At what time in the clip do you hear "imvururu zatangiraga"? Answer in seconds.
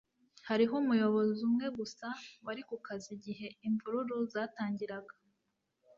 3.67-5.13